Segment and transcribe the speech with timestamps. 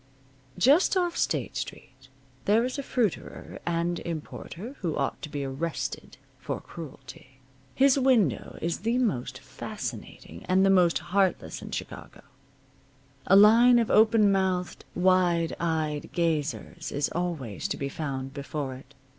[0.57, 2.09] Just off State Street
[2.45, 7.39] there is a fruiterer and importer who ought to be arrested for cruelty.
[7.75, 12.23] His window is the most fascinating and the most heartless in Chicago.
[13.27, 18.95] A line of open mouthed, wide eyed gazers is always to be found before it.